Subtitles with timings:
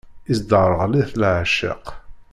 [0.31, 1.85] Isderɣel-it leεceq.